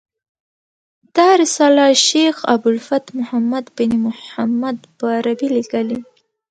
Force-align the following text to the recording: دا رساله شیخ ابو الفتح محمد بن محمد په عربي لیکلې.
دا 1.15 1.27
رساله 1.41 1.85
شیخ 2.07 2.35
ابو 2.53 2.67
الفتح 2.73 3.11
محمد 3.19 3.65
بن 3.77 3.91
محمد 4.05 4.77
په 4.97 5.05
عربي 5.17 5.47
لیکلې. 5.57 5.99